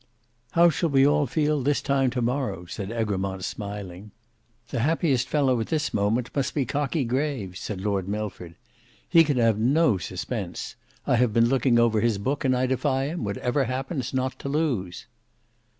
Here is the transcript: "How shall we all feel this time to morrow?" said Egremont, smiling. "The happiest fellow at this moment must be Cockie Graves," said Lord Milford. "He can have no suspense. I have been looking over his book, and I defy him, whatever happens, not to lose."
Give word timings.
"How 0.53 0.71
shall 0.71 0.89
we 0.89 1.05
all 1.05 1.27
feel 1.27 1.61
this 1.61 1.79
time 1.79 2.09
to 2.09 2.23
morrow?" 2.23 2.65
said 2.65 2.91
Egremont, 2.91 3.45
smiling. 3.45 4.09
"The 4.69 4.79
happiest 4.79 5.29
fellow 5.29 5.59
at 5.61 5.67
this 5.67 5.93
moment 5.93 6.31
must 6.35 6.55
be 6.55 6.65
Cockie 6.65 7.03
Graves," 7.07 7.59
said 7.59 7.81
Lord 7.81 8.07
Milford. 8.09 8.55
"He 9.07 9.23
can 9.23 9.37
have 9.37 9.59
no 9.59 9.99
suspense. 9.99 10.75
I 11.05 11.17
have 11.17 11.33
been 11.33 11.49
looking 11.49 11.77
over 11.77 12.01
his 12.01 12.17
book, 12.17 12.43
and 12.43 12.57
I 12.57 12.65
defy 12.65 13.09
him, 13.09 13.23
whatever 13.23 13.65
happens, 13.65 14.11
not 14.11 14.39
to 14.39 14.49
lose." 14.49 15.05